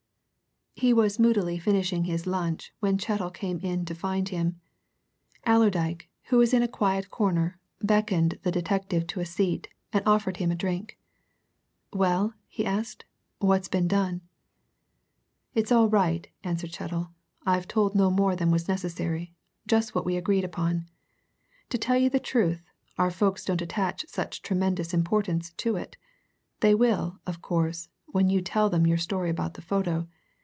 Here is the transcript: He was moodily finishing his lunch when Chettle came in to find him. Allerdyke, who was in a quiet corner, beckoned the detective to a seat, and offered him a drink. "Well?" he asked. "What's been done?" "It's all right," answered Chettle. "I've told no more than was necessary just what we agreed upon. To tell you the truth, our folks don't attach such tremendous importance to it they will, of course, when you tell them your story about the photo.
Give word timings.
He 0.73 0.93
was 0.93 1.19
moodily 1.19 1.59
finishing 1.59 2.05
his 2.05 2.25
lunch 2.25 2.73
when 2.79 2.97
Chettle 2.97 3.29
came 3.29 3.59
in 3.59 3.85
to 3.85 3.93
find 3.93 4.29
him. 4.29 4.59
Allerdyke, 5.45 6.09
who 6.29 6.39
was 6.39 6.55
in 6.55 6.63
a 6.63 6.67
quiet 6.67 7.11
corner, 7.11 7.59
beckoned 7.81 8.39
the 8.41 8.51
detective 8.51 9.05
to 9.07 9.19
a 9.19 9.25
seat, 9.25 9.67
and 9.93 10.01
offered 10.07 10.37
him 10.37 10.49
a 10.49 10.55
drink. 10.55 10.97
"Well?" 11.93 12.33
he 12.47 12.65
asked. 12.65 13.05
"What's 13.37 13.67
been 13.67 13.87
done?" 13.87 14.21
"It's 15.53 15.71
all 15.71 15.87
right," 15.87 16.27
answered 16.43 16.71
Chettle. 16.73 17.11
"I've 17.45 17.67
told 17.67 17.93
no 17.93 18.09
more 18.09 18.35
than 18.35 18.49
was 18.49 18.67
necessary 18.67 19.35
just 19.67 19.93
what 19.93 20.05
we 20.05 20.17
agreed 20.17 20.45
upon. 20.45 20.87
To 21.69 21.77
tell 21.77 21.97
you 21.97 22.09
the 22.09 22.19
truth, 22.19 22.63
our 22.97 23.11
folks 23.11 23.45
don't 23.45 23.61
attach 23.61 24.05
such 24.07 24.41
tremendous 24.41 24.95
importance 24.95 25.51
to 25.57 25.75
it 25.75 25.95
they 26.61 26.73
will, 26.73 27.19
of 27.27 27.39
course, 27.39 27.89
when 28.07 28.29
you 28.29 28.41
tell 28.41 28.67
them 28.67 28.87
your 28.87 28.97
story 28.97 29.29
about 29.29 29.53
the 29.53 29.61
photo. 29.61 30.07